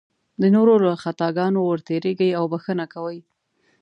[0.41, 3.19] د نورو له خطاګانو ورتېرېږي او بښنه کوي.